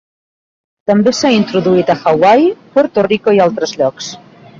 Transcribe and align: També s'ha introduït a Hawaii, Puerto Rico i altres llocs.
També 0.91 1.11
s'ha 1.17 1.29
introduït 1.35 1.91
a 1.95 1.95
Hawaii, 2.13 2.47
Puerto 2.79 3.05
Rico 3.09 3.35
i 3.39 3.43
altres 3.47 3.75
llocs. 3.83 4.09